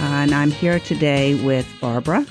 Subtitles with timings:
[0.00, 2.24] and I'm here today with Barbara.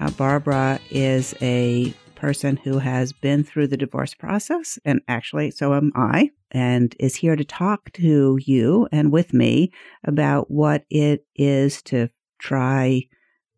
[0.00, 5.74] Uh, Barbara is a person who has been through the divorce process, and actually, so
[5.74, 11.24] am I, and is here to talk to you and with me about what it
[11.36, 13.02] is to try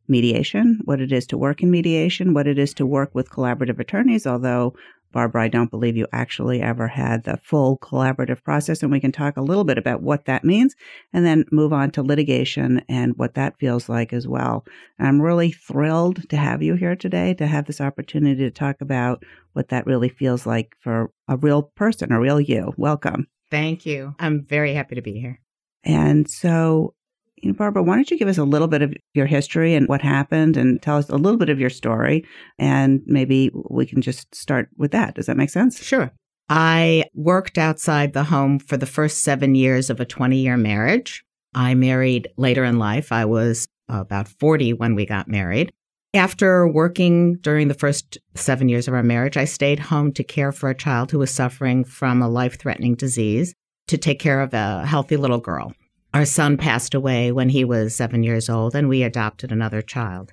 [0.07, 3.81] mediation, what it is to work in mediation, what it is to work with collaborative
[3.81, 4.75] attorneys, although
[5.17, 8.83] Barbara, I don't believe you actually ever had the full collaborative process.
[8.83, 10.75] And we can talk a little bit about what that means
[11.11, 14.67] and then move on to litigation and what that feels like as well.
[14.99, 18.83] And I'm really thrilled to have you here today to have this opportunity to talk
[18.83, 22.75] about what that really feels like for a real person, a real you.
[22.77, 23.27] Welcome.
[23.51, 24.15] Thank you.
[24.19, 25.41] I'm very happy to be here.
[25.83, 26.93] And so
[27.43, 30.57] Barbara, why don't you give us a little bit of your history and what happened
[30.57, 32.25] and tell us a little bit of your story?
[32.59, 35.15] And maybe we can just start with that.
[35.15, 35.83] Does that make sense?
[35.83, 36.13] Sure.
[36.49, 41.25] I worked outside the home for the first seven years of a 20 year marriage.
[41.55, 43.13] I married later in life.
[43.13, 45.73] I was about 40 when we got married.
[46.15, 50.53] After working during the first seven years of our marriage, I stayed home to care
[50.53, 53.55] for a child who was suffering from a life threatening disease
[53.89, 55.73] to take care of a healthy little girl.
[56.17, 60.33] Our son passed away when he was seven years old, and we adopted another child.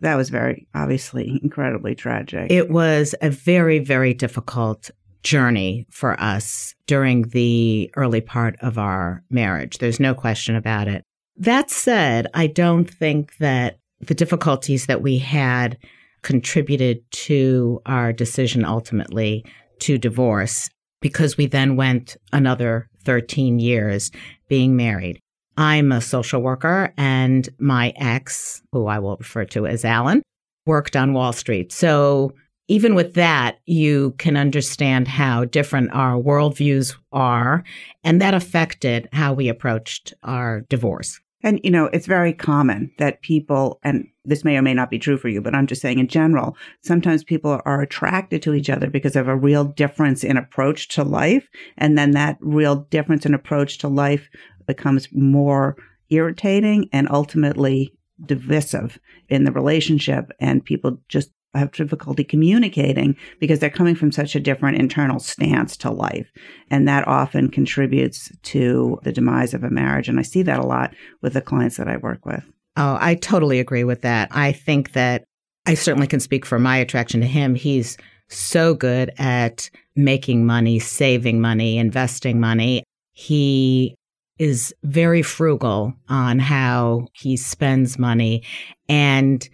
[0.00, 2.52] That was very, obviously, incredibly tragic.
[2.52, 4.90] It was a very, very difficult
[5.22, 9.78] journey for us during the early part of our marriage.
[9.78, 11.02] There's no question about it.
[11.38, 15.78] That said, I don't think that the difficulties that we had
[16.20, 19.46] contributed to our decision ultimately
[19.78, 20.68] to divorce
[21.00, 24.10] because we then went another 13 years
[24.48, 25.18] being married.
[25.56, 30.22] I'm a social worker and my ex, who I will refer to as Alan,
[30.66, 31.72] worked on Wall Street.
[31.72, 32.32] So
[32.68, 37.64] even with that, you can understand how different our worldviews are.
[38.02, 41.20] And that affected how we approached our divorce.
[41.42, 44.98] And, you know, it's very common that people, and this may or may not be
[44.98, 48.70] true for you, but I'm just saying in general, sometimes people are attracted to each
[48.70, 51.48] other because of a real difference in approach to life.
[51.76, 54.28] And then that real difference in approach to life
[54.66, 55.76] becomes more
[56.10, 57.92] irritating and ultimately
[58.24, 60.30] divisive in the relationship.
[60.38, 65.76] And people just have difficulty communicating because they're coming from such a different internal stance
[65.78, 66.30] to life.
[66.70, 70.08] And that often contributes to the demise of a marriage.
[70.08, 72.44] And I see that a lot with the clients that I work with.
[72.76, 74.28] Oh, I totally agree with that.
[74.30, 75.24] I think that
[75.66, 77.54] I certainly can speak for my attraction to him.
[77.54, 77.96] He's
[78.28, 82.82] so good at making money, saving money, investing money.
[83.12, 83.94] He
[84.38, 88.42] is very frugal on how he spends money.
[88.88, 89.46] And,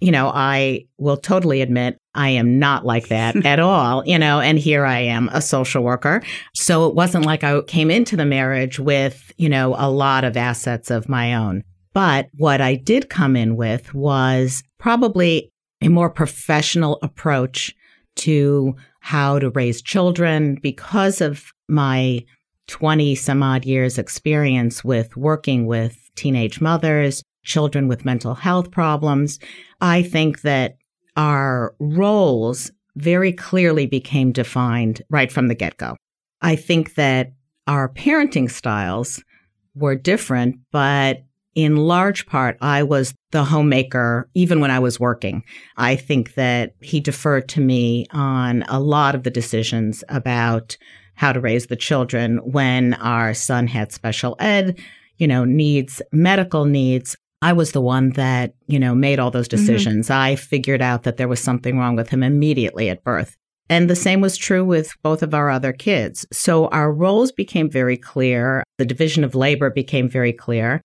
[0.00, 4.40] you know, I will totally admit I am not like that at all, you know,
[4.40, 6.22] and here I am, a social worker.
[6.54, 10.36] So it wasn't like I came into the marriage with, you know, a lot of
[10.36, 11.64] assets of my own.
[11.94, 15.50] But what I did come in with was probably
[15.80, 17.74] a more professional approach
[18.16, 22.24] to how to raise children because of my
[22.66, 29.38] 20 some odd years experience with working with teenage mothers, children with mental health problems.
[29.80, 30.76] I think that
[31.16, 35.96] our roles very clearly became defined right from the get go.
[36.40, 37.32] I think that
[37.66, 39.22] our parenting styles
[39.74, 41.24] were different, but
[41.54, 45.44] in large part, I was the homemaker even when I was working.
[45.76, 50.76] I think that he deferred to me on a lot of the decisions about
[51.14, 54.80] how to raise the children when our son had special ed,
[55.18, 57.16] you know, needs, medical needs.
[57.40, 59.64] I was the one that, you know, made all those mm-hmm.
[59.64, 60.06] decisions.
[60.06, 60.20] Mm-hmm.
[60.20, 63.36] I figured out that there was something wrong with him immediately at birth.
[63.70, 66.26] And the same was true with both of our other kids.
[66.32, 68.62] So our roles became very clear.
[68.78, 70.82] The division of labor became very clear.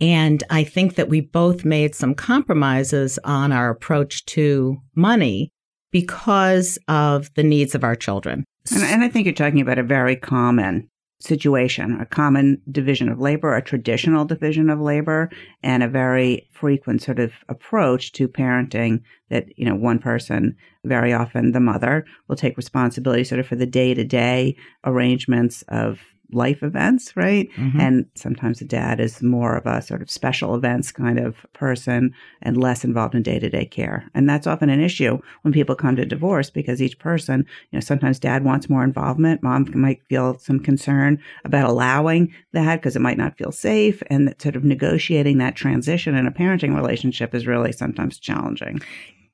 [0.00, 5.50] And I think that we both made some compromises on our approach to money
[5.90, 8.44] because of the needs of our children.
[8.72, 10.88] And, and I think you're talking about a very common
[11.18, 15.30] situation, a common division of labor, a traditional division of labor,
[15.62, 19.00] and a very frequent sort of approach to parenting
[19.30, 20.54] that, you know, one person,
[20.84, 25.64] very often the mother, will take responsibility sort of for the day to day arrangements
[25.68, 26.00] of
[26.32, 27.50] life events, right?
[27.56, 27.80] Mm-hmm.
[27.80, 32.12] And sometimes the dad is more of a sort of special events kind of person
[32.42, 34.08] and less involved in day to day care.
[34.14, 37.80] And that's often an issue when people come to divorce because each person, you know,
[37.80, 39.42] sometimes dad wants more involvement.
[39.42, 44.02] Mom might feel some concern about allowing that because it might not feel safe.
[44.08, 48.80] And that sort of negotiating that transition in a parenting relationship is really sometimes challenging.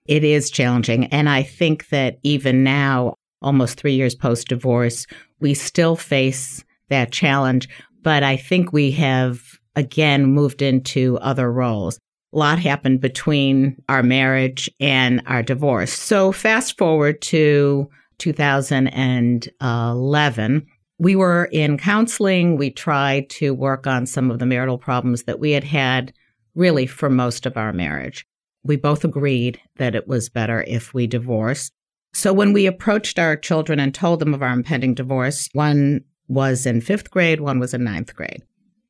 [0.06, 1.06] It is challenging.
[1.06, 5.06] And I think that even now, almost three years post divorce,
[5.40, 7.68] we still face that challenge.
[8.02, 9.42] But I think we have
[9.74, 11.98] again moved into other roles.
[12.32, 15.92] A lot happened between our marriage and our divorce.
[15.92, 20.66] So fast forward to 2011.
[20.98, 22.56] We were in counseling.
[22.56, 26.12] We tried to work on some of the marital problems that we had had
[26.54, 28.26] really for most of our marriage.
[28.62, 31.72] We both agreed that it was better if we divorced.
[32.14, 36.66] So when we approached our children and told them of our impending divorce, one was
[36.66, 38.42] in fifth grade, one was in ninth grade.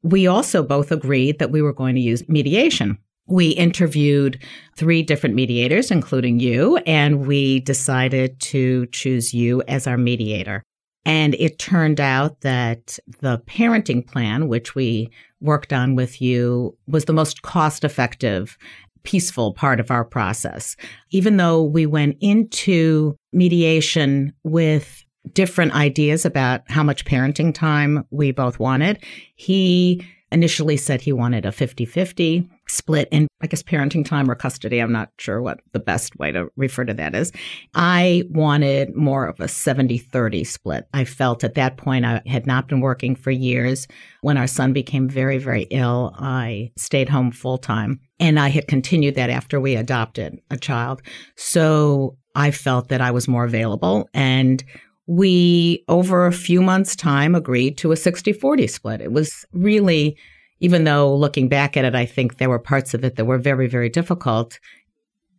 [0.02, 2.98] We also both agreed that we were going to use mediation.
[3.28, 4.42] We interviewed
[4.76, 10.62] three different mediators, including you, and we decided to choose you as our mediator.
[11.04, 17.04] And it turned out that the parenting plan, which we worked on with you, was
[17.04, 18.56] the most cost effective
[19.04, 20.76] peaceful part of our process.
[21.10, 28.32] Even though we went into mediation with different ideas about how much parenting time we
[28.32, 29.02] both wanted,
[29.34, 34.34] he initially said he wanted a 50 50 split in, I guess, parenting time or
[34.34, 34.78] custody.
[34.78, 37.32] I'm not sure what the best way to refer to that is.
[37.74, 40.88] I wanted more of a 70 30 split.
[40.94, 43.86] I felt at that point I had not been working for years.
[44.22, 48.00] When our son became very, very ill, I stayed home full time.
[48.18, 51.02] And I had continued that after we adopted a child.
[51.36, 54.08] So I felt that I was more available.
[54.14, 54.64] And
[55.06, 59.00] we, over a few months' time, agreed to a 60 40 split.
[59.00, 60.16] It was really,
[60.60, 63.38] even though looking back at it, I think there were parts of it that were
[63.38, 64.58] very, very difficult.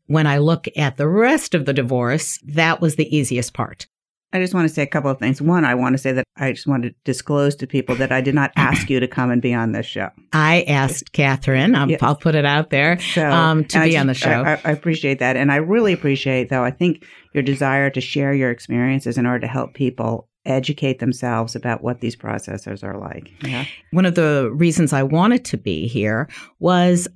[0.07, 3.87] When I look at the rest of the divorce, that was the easiest part.
[4.33, 5.41] I just want to say a couple of things.
[5.41, 8.19] One, I want to say that I just want to disclose to people that I
[8.19, 10.09] did not ask you to come and be on this show.
[10.33, 11.75] I asked Catherine.
[11.75, 11.99] Um, yes.
[12.01, 14.43] I'll put it out there so, um, to be just, on the show.
[14.43, 16.63] I, I, appreciate that, and I really appreciate, though.
[16.63, 21.55] I think your desire to share your experiences in order to help people educate themselves
[21.55, 23.31] about what these processors are like.
[23.43, 23.65] Yeah.
[23.91, 26.27] One of the reasons I wanted to be here
[26.59, 27.07] was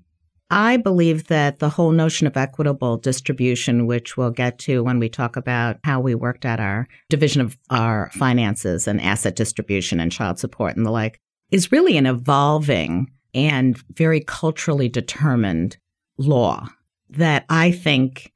[0.50, 5.10] I believe that the whole notion of equitable distribution, which we'll get to when we
[5.10, 10.12] talk about how we worked at our division of our finances and asset distribution and
[10.12, 11.20] child support and the like,
[11.52, 15.78] is really an evolving and very culturally determined
[16.18, 16.68] law
[17.10, 18.32] that I think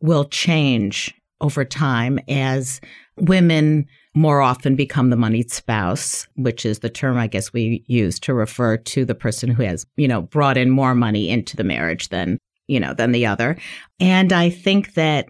[0.00, 2.80] will change over time as
[3.16, 8.20] women more often become the moneyed spouse, which is the term I guess we use
[8.20, 11.64] to refer to the person who has, you know, brought in more money into the
[11.64, 12.38] marriage than,
[12.68, 13.56] you know, than the other.
[13.98, 15.28] And I think that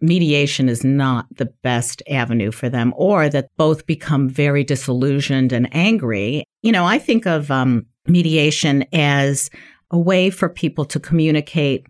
[0.00, 5.68] mediation is not the best avenue for them or that both become very disillusioned and
[5.74, 6.44] angry.
[6.62, 9.50] You know, I think of um, mediation as
[9.90, 11.86] a way for people to communicate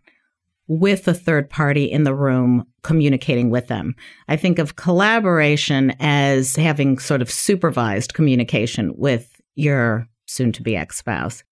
[0.68, 3.94] with a third party in the room communicating with them.
[4.28, 10.76] I think of collaboration as having sort of supervised communication with your soon to be
[10.76, 11.44] ex spouse.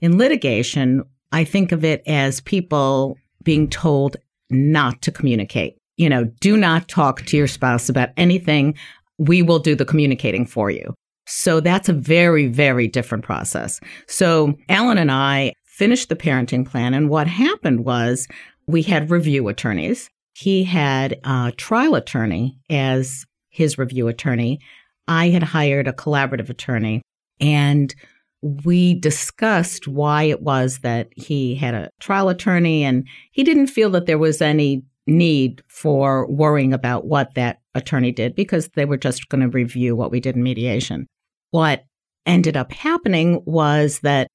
[0.00, 4.16] In litigation, I think of it as people being told
[4.50, 5.76] not to communicate.
[5.96, 8.74] You know, do not talk to your spouse about anything.
[9.18, 10.94] We will do the communicating for you.
[11.26, 13.80] So that's a very, very different process.
[14.06, 16.94] So Alan and I finished the parenting plan.
[16.94, 18.28] And what happened was
[18.66, 20.08] we had review attorneys.
[20.34, 24.60] He had a trial attorney as his review attorney.
[25.08, 27.02] I had hired a collaborative attorney
[27.40, 27.94] and
[28.42, 33.90] we discussed why it was that he had a trial attorney and he didn't feel
[33.90, 38.96] that there was any need for worrying about what that attorney did because they were
[38.96, 41.06] just going to review what we did in mediation.
[41.50, 41.84] What
[42.24, 44.28] ended up happening was that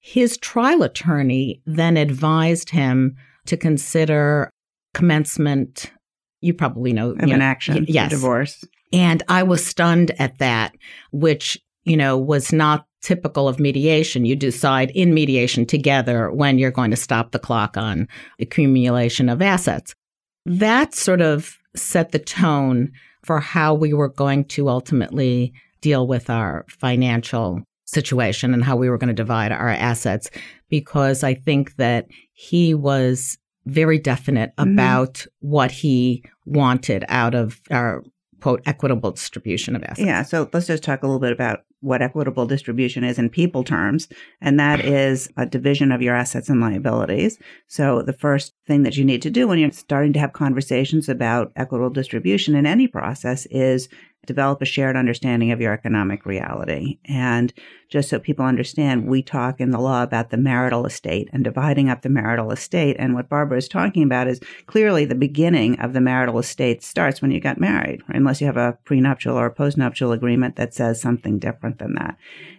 [0.00, 3.16] his trial attorney then advised him
[3.46, 4.50] to consider
[4.94, 5.90] commencement.
[6.40, 8.10] You probably know of an action yes.
[8.10, 8.64] divorce.
[8.92, 10.74] And I was stunned at that,
[11.12, 14.24] which, you know, was not typical of mediation.
[14.24, 19.42] You decide in mediation together when you're going to stop the clock on accumulation of
[19.42, 19.94] assets.
[20.46, 22.92] That sort of set the tone
[23.22, 28.88] for how we were going to ultimately deal with our financial situation and how we
[28.88, 30.30] were going to divide our assets
[30.68, 34.72] because I think that he was very definite mm-hmm.
[34.72, 38.02] about what he wanted out of our
[38.40, 40.00] quote equitable distribution of assets.
[40.00, 43.64] Yeah, so let's just talk a little bit about what equitable distribution is in people
[43.64, 44.08] terms,
[44.40, 47.38] and that is a division of your assets and liabilities.
[47.66, 51.08] So the first thing that you need to do when you're starting to have conversations
[51.08, 53.88] about equitable distribution in any process is
[54.26, 56.98] develop a shared understanding of your economic reality.
[57.06, 57.52] And
[57.88, 61.88] just so people understand, we talk in the law about the marital estate and dividing
[61.88, 62.96] up the marital estate.
[62.98, 67.20] And what Barbara is talking about is clearly the beginning of the marital estate starts
[67.20, 71.00] when you got married, unless you have a prenuptial or a postnuptial agreement that says
[71.00, 72.16] something different than that.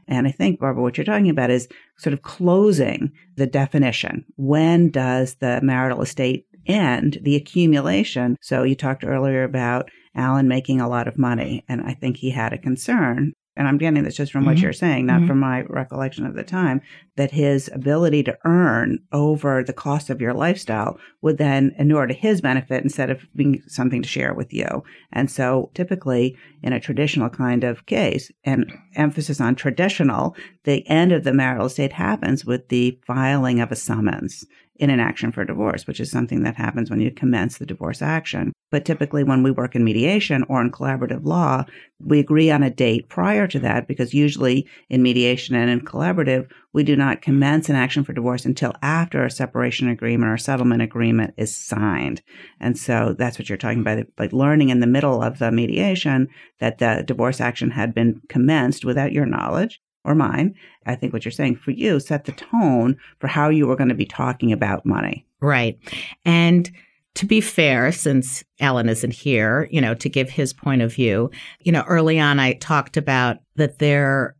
[0.07, 4.25] And I think, Barbara, what you're talking about is sort of closing the definition.
[4.35, 7.19] When does the marital estate end?
[7.21, 8.35] The accumulation.
[8.41, 11.63] So you talked earlier about Alan making a lot of money.
[11.67, 13.33] And I think he had a concern.
[13.55, 14.51] And I'm getting this just from mm-hmm.
[14.51, 15.27] what you're saying, not mm-hmm.
[15.27, 16.81] from my recollection of the time,
[17.17, 22.13] that his ability to earn over the cost of your lifestyle would then inure to
[22.13, 24.83] his benefit instead of being something to share with you.
[25.11, 31.11] And so typically in a traditional kind of case, and emphasis on traditional, the end
[31.11, 34.45] of the marital estate happens with the filing of a summons
[34.81, 38.01] in an action for divorce, which is something that happens when you commence the divorce
[38.01, 38.51] action.
[38.71, 41.65] But typically, when we work in mediation or in collaborative law,
[41.99, 46.49] we agree on a date prior to that because usually in mediation and in collaborative,
[46.73, 50.81] we do not commence an action for divorce until after a separation agreement or settlement
[50.81, 52.21] agreement is signed.
[52.59, 56.29] And so that's what you're talking about, like learning in the middle of the mediation
[56.59, 61.25] that the divorce action had been commenced without your knowledge or mine, I think what
[61.25, 64.51] you're saying for you set the tone for how you were going to be talking
[64.51, 65.25] about money.
[65.41, 65.77] Right.
[66.25, 66.71] And
[67.15, 71.29] to be fair, since Alan isn't here, you know, to give his point of view,
[71.59, 74.35] you know, early on I talked about that there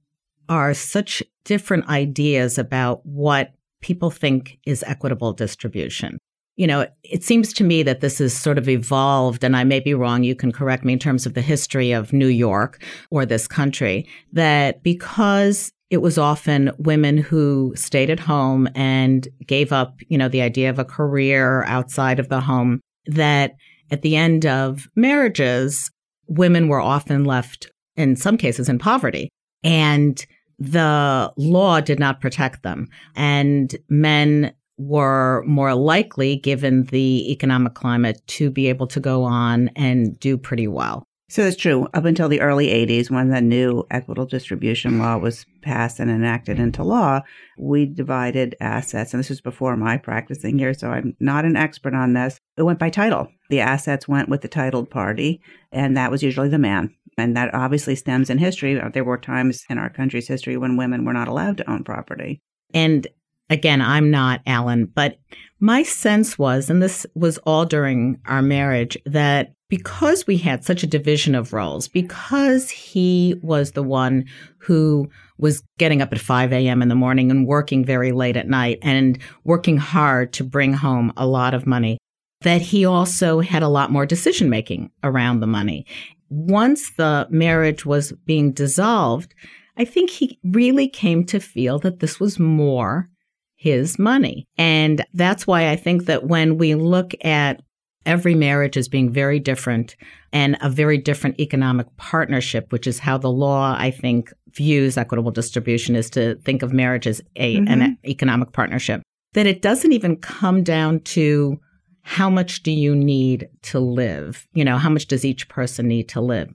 [0.49, 6.17] are such different ideas about what people think is equitable distribution
[6.61, 9.79] you know, it seems to me that this has sort of evolved, and I may
[9.79, 13.25] be wrong, you can correct me in terms of the history of New York or
[13.25, 19.99] this country, that because it was often women who stayed at home and gave up,
[20.07, 23.55] you know, the idea of a career outside of the home, that
[23.89, 25.89] at the end of marriages,
[26.27, 29.29] women were often left, in some cases, in poverty.
[29.63, 30.23] And
[30.61, 32.87] the law did not protect them.
[33.15, 39.69] And men were more likely, given the economic climate, to be able to go on
[39.75, 41.03] and do pretty well.
[41.29, 41.87] So it's true.
[41.93, 46.59] Up until the early 80s, when the new equitable distribution law was passed and enacted
[46.59, 47.21] into law,
[47.57, 49.13] we divided assets.
[49.13, 52.37] And this was before my practicing here, so I'm not an expert on this.
[52.57, 53.29] It went by title.
[53.49, 55.41] The assets went with the titled party,
[55.71, 56.93] and that was usually the man.
[57.17, 58.79] And that obviously stems in history.
[58.79, 61.83] Uh, there were times in our country's history when women were not allowed to own
[61.83, 62.41] property.
[62.73, 63.07] And
[63.49, 65.19] again, I'm not Alan, but
[65.59, 70.83] my sense was, and this was all during our marriage, that because we had such
[70.83, 74.25] a division of roles, because he was the one
[74.57, 76.81] who was getting up at 5 a.m.
[76.81, 81.13] in the morning and working very late at night and working hard to bring home
[81.15, 81.97] a lot of money,
[82.41, 85.85] that he also had a lot more decision making around the money.
[86.31, 89.35] Once the marriage was being dissolved,
[89.77, 93.09] I think he really came to feel that this was more
[93.57, 94.47] his money.
[94.57, 97.61] And that's why I think that when we look at
[98.05, 99.95] every marriage as being very different
[100.33, 105.31] and a very different economic partnership, which is how the law, I think, views equitable
[105.31, 107.81] distribution is to think of marriage as a, mm-hmm.
[107.81, 109.01] an economic partnership,
[109.33, 111.59] that it doesn't even come down to
[112.03, 114.47] how much do you need to live?
[114.53, 116.53] You know, how much does each person need to live?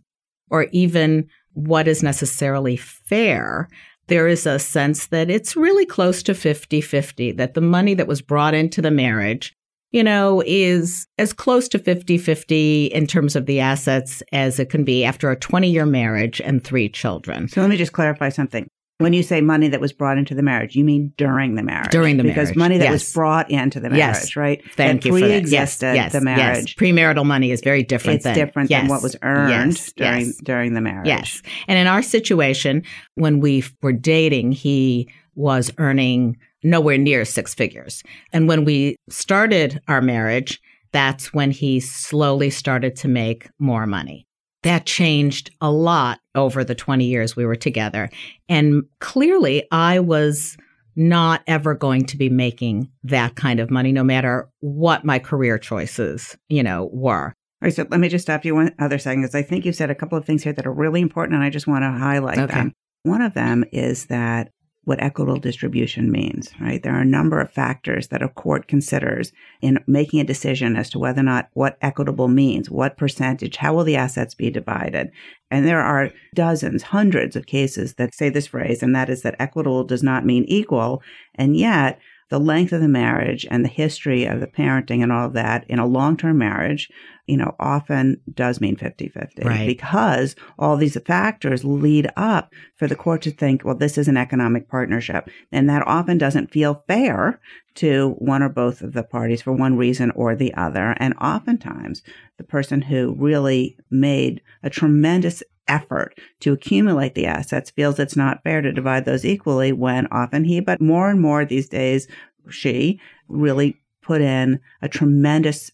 [0.51, 3.69] Or even what is necessarily fair.
[4.09, 8.07] There is a sense that it's really close to 50 50, that the money that
[8.07, 9.57] was brought into the marriage
[9.97, 14.69] you know, is as close to 50 50 in terms of the assets as it
[14.69, 17.49] can be after a 20 year marriage and three children.
[17.49, 18.69] So let me just clarify something.
[18.99, 21.91] When you say money that was brought into the marriage, you mean during the marriage.
[21.91, 22.49] During the because marriage.
[22.49, 22.93] Because money that yes.
[22.93, 24.37] was brought into the marriage, yes.
[24.37, 24.63] right?
[24.75, 25.49] Thank that you for that.
[25.49, 26.69] Yes, yes, the marriage.
[26.69, 26.75] Yes.
[26.75, 28.83] Premarital money is very different it's than, different yes.
[28.83, 31.09] than what was earned during during the marriage.
[31.09, 31.43] Yes.
[31.69, 32.85] And in our situation,
[33.17, 38.03] when we were dating, he was earning nowhere near six figures.
[38.33, 40.61] And when we started our marriage,
[40.93, 44.27] that's when he slowly started to make more money.
[44.63, 48.11] That changed a lot over the 20 years we were together.
[48.49, 50.57] And clearly, I was
[50.97, 55.59] not ever going to be making that kind of money, no matter what my career
[55.59, 57.27] choices, you know, were.
[57.29, 59.73] All right, so let me just stop you one other second because I think you
[59.73, 61.91] said a couple of things here that are really important, and I just want to
[61.91, 62.55] highlight okay.
[62.55, 62.73] them.
[63.03, 64.51] One of them is that
[64.87, 66.81] what equitable distribution means, right?
[66.81, 70.89] There are a number of factors that a court considers in making a decision as
[70.91, 75.11] to whether or not what equitable means, what percentage, how will the assets be divided.
[75.51, 79.35] And there are dozens, hundreds of cases that say this phrase, and that is that
[79.41, 81.03] equitable does not mean equal.
[81.35, 81.99] And yet
[82.31, 85.65] the length of the marriage and the history of the parenting and all of that
[85.69, 86.89] in a long-term marriage,
[87.27, 89.67] you know, often does mean 50-50 right.
[89.67, 94.17] because all these factors lead up for the court to think, well, this is an
[94.17, 95.29] economic partnership.
[95.51, 97.41] And that often doesn't feel fair
[97.77, 100.95] to one or both of the parties for one reason or the other.
[100.99, 102.03] And oftentimes
[102.39, 108.43] the person who really made a tremendous effort to accumulate the assets feels it's not
[108.45, 112.07] fair to divide those equally when often he, but more and more these days,
[112.51, 115.73] she really put in a tremendous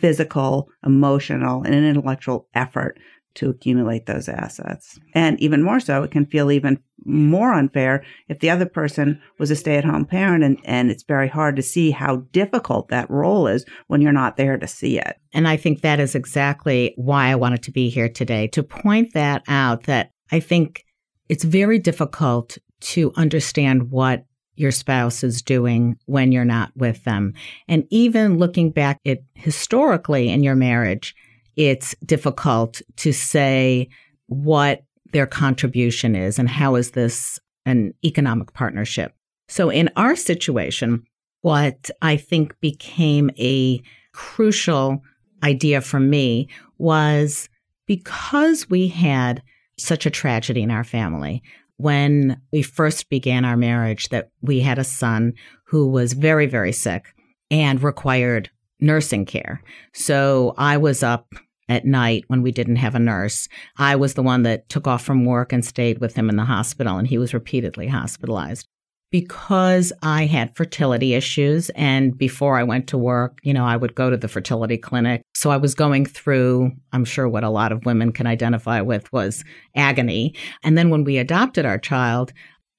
[0.00, 2.98] physical, emotional, and intellectual effort
[3.34, 4.98] to accumulate those assets.
[5.14, 9.50] And even more so, it can feel even more unfair if the other person was
[9.50, 13.08] a stay at home parent and, and it's very hard to see how difficult that
[13.08, 15.16] role is when you're not there to see it.
[15.32, 19.14] And I think that is exactly why I wanted to be here today to point
[19.14, 20.84] that out that I think
[21.28, 24.24] it's very difficult to understand what
[24.58, 27.34] your spouse is doing when you're not with them.
[27.68, 31.14] And even looking back at historically in your marriage,
[31.56, 33.88] it's difficult to say
[34.26, 39.12] what their contribution is and how is this an economic partnership.
[39.48, 41.04] So in our situation,
[41.42, 43.80] what I think became a
[44.12, 45.02] crucial
[45.42, 47.48] idea for me was
[47.86, 49.42] because we had
[49.78, 51.42] such a tragedy in our family
[51.78, 55.32] when we first began our marriage that we had a son
[55.64, 57.14] who was very very sick
[57.50, 59.62] and required nursing care.
[59.92, 61.34] So I was up
[61.68, 63.48] at night when we didn't have a nurse.
[63.76, 66.44] I was the one that took off from work and stayed with him in the
[66.44, 68.66] hospital, and he was repeatedly hospitalized.
[69.10, 73.94] Because I had fertility issues, and before I went to work, you know, I would
[73.94, 75.22] go to the fertility clinic.
[75.34, 79.10] So I was going through, I'm sure what a lot of women can identify with
[79.12, 79.44] was
[79.74, 80.34] agony.
[80.62, 82.34] And then when we adopted our child,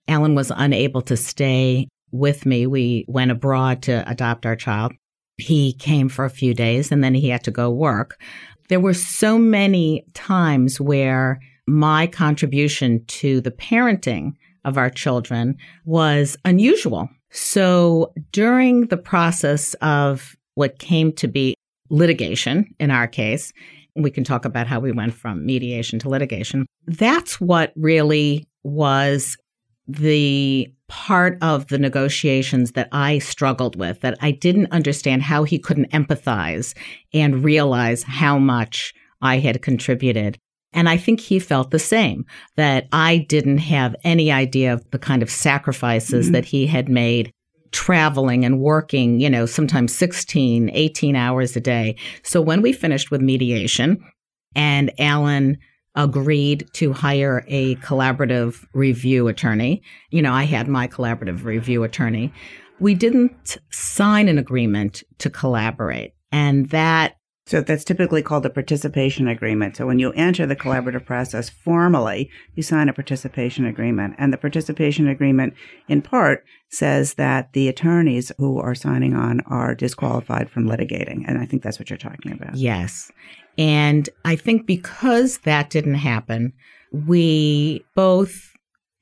[0.07, 2.67] Alan was unable to stay with me.
[2.67, 4.93] We went abroad to adopt our child.
[5.37, 8.19] He came for a few days and then he had to go work.
[8.67, 14.33] There were so many times where my contribution to the parenting
[14.65, 17.09] of our children was unusual.
[17.31, 21.55] So during the process of what came to be
[21.89, 23.51] litigation in our case,
[23.95, 26.65] we can talk about how we went from mediation to litigation.
[26.87, 29.37] That's what really was
[29.87, 35.59] the part of the negotiations that I struggled with, that I didn't understand how he
[35.59, 36.75] couldn't empathize
[37.13, 40.37] and realize how much I had contributed.
[40.73, 44.99] And I think he felt the same, that I didn't have any idea of the
[44.99, 46.33] kind of sacrifices mm-hmm.
[46.33, 47.31] that he had made
[47.71, 51.95] traveling and working, you know, sometimes 16, 18 hours a day.
[52.23, 54.03] So when we finished with mediation
[54.55, 55.57] and Alan
[55.95, 59.81] agreed to hire a collaborative review attorney.
[60.11, 62.31] You know, I had my collaborative review attorney.
[62.79, 66.13] We didn't sign an agreement to collaborate.
[66.31, 67.15] And that
[67.49, 69.75] so that's typically called a participation agreement.
[69.75, 74.13] So when you enter the collaborative process formally, you sign a participation agreement.
[74.19, 75.55] And the participation agreement,
[75.87, 81.23] in part, says that the attorneys who are signing on are disqualified from litigating.
[81.27, 82.55] And I think that's what you're talking about.
[82.55, 83.11] Yes.
[83.57, 86.53] And I think because that didn't happen,
[86.91, 88.51] we both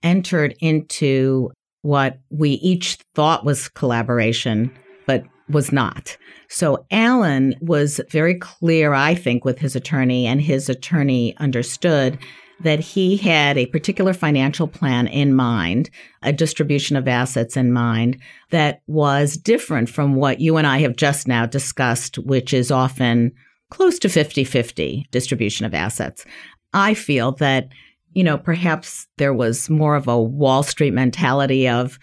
[0.03, 4.73] entered into what we each thought was collaboration,
[5.05, 6.17] but was not.
[6.49, 12.17] So Alan was very clear, I think, with his attorney, and his attorney understood
[12.59, 15.89] that he had a particular financial plan in mind,
[16.23, 18.17] a distribution of assets in mind
[18.49, 23.31] that was different from what you and I have just now discussed, which is often
[23.69, 26.25] close to 50 50 distribution of assets.
[26.73, 27.69] I feel that,
[28.13, 31.99] you know, perhaps there was more of a Wall Street mentality of,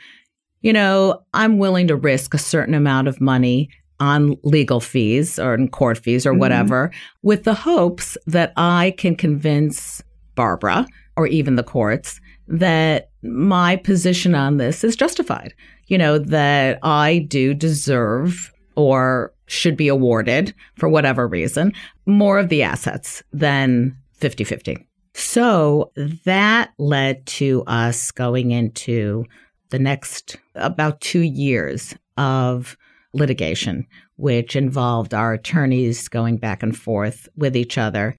[0.64, 3.68] you know, I'm willing to risk a certain amount of money
[4.00, 6.40] on legal fees or in court fees or mm-hmm.
[6.40, 6.90] whatever
[7.22, 10.02] with the hopes that I can convince
[10.34, 15.52] Barbara or even the courts that my position on this is justified.
[15.88, 21.74] You know, that I do deserve or should be awarded for whatever reason
[22.06, 24.88] more of the assets than 50 50.
[25.12, 25.92] So
[26.24, 29.26] that led to us going into
[29.74, 32.76] the next about two years of
[33.12, 33.84] litigation,
[34.14, 38.14] which involved our attorneys going back and forth with each other.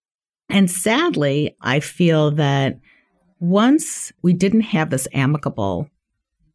[0.49, 2.81] And sadly, I feel that
[3.39, 5.89] once we didn't have this amicable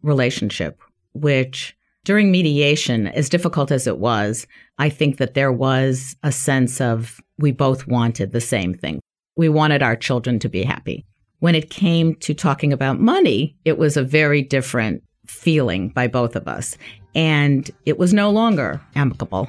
[0.02, 0.78] relationship,
[1.14, 6.78] which during mediation, as difficult as it was, I think that there was a sense
[6.78, 9.00] of we both wanted the same thing.
[9.34, 11.06] We wanted our children to be happy
[11.40, 16.36] when it came to talking about money, it was a very different feeling by both
[16.36, 16.76] of us.
[17.14, 19.48] And it was no longer amicable.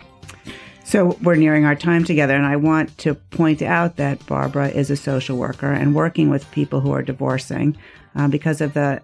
[0.84, 4.90] So we're nearing our time together, and I want to point out that Barbara is
[4.90, 7.78] a social worker and working with people who are divorcing
[8.16, 9.02] uh, because of the